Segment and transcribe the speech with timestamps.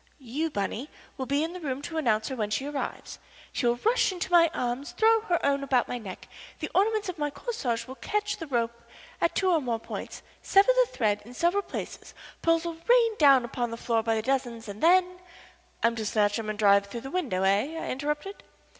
[0.17, 3.19] You, Bunny, will be in the room to announce her when she arrives.
[3.51, 6.27] She will rush to my arms, throw her own about my neck,
[6.57, 8.73] the ornaments of my corsage will catch the rope
[9.21, 13.45] at two or more points, sever the thread in several places, pearls will rain down
[13.45, 15.19] upon the floor by dozens, and then"
[15.83, 18.41] "I'm to snatch 'em and dive through the window, eh?" I interrupted.